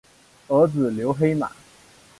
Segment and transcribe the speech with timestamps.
[0.47, 1.51] 儿子刘黑马。